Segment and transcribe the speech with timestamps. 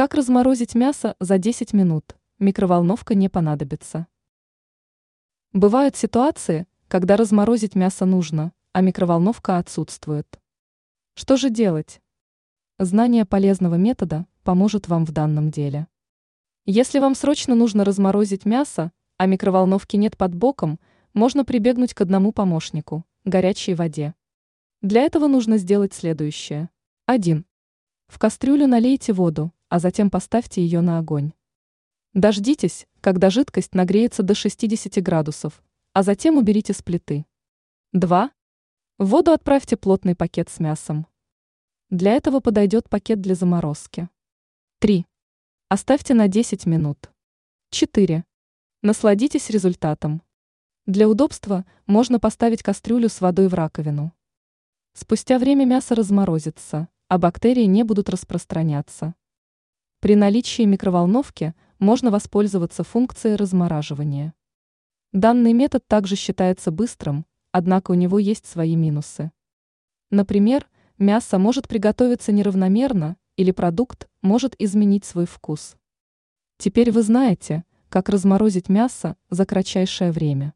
[0.00, 2.16] Как разморозить мясо за 10 минут?
[2.38, 4.06] Микроволновка не понадобится.
[5.52, 10.40] Бывают ситуации, когда разморозить мясо нужно, а микроволновка отсутствует.
[11.12, 12.00] Что же делать?
[12.78, 15.86] Знание полезного метода поможет вам в данном деле.
[16.64, 20.80] Если вам срочно нужно разморозить мясо, а микроволновки нет под боком,
[21.12, 24.14] можно прибегнуть к одному помощнику– горячей воде.
[24.80, 26.70] Для этого нужно сделать следующее.
[27.04, 27.44] 1.
[28.06, 31.32] В кастрюлю налейте воду, а затем поставьте ее на огонь.
[32.12, 37.24] Дождитесь, когда жидкость нагреется до 60 градусов, а затем уберите с плиты.
[37.92, 38.32] 2.
[38.98, 41.06] В воду отправьте плотный пакет с мясом.
[41.88, 44.10] Для этого подойдет пакет для заморозки.
[44.80, 45.06] 3.
[45.68, 47.10] Оставьте на 10 минут.
[47.70, 48.24] 4.
[48.82, 50.20] Насладитесь результатом.
[50.86, 54.12] Для удобства можно поставить кастрюлю с водой в раковину.
[54.94, 59.14] Спустя время мясо разморозится, а бактерии не будут распространяться.
[60.00, 64.32] При наличии микроволновки можно воспользоваться функцией размораживания.
[65.12, 69.30] Данный метод также считается быстрым, однако у него есть свои минусы.
[70.08, 75.76] Например, мясо может приготовиться неравномерно или продукт может изменить свой вкус.
[76.56, 80.54] Теперь вы знаете, как разморозить мясо за кратчайшее время.